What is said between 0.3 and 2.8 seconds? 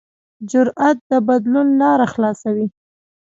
جرأت د بدلون لاره خلاصوي.